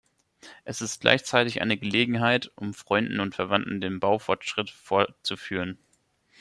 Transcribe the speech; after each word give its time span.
Es 0.63 0.81
ist 0.81 0.99
gleichzeitig 1.01 1.61
eine 1.61 1.77
Gelegenheit, 1.77 2.51
um 2.55 2.73
Freunden 2.73 3.19
und 3.19 3.35
Verwandten 3.35 3.81
den 3.81 3.99
Baufortschritt 3.99 4.71
vorzuführen. 4.71 5.77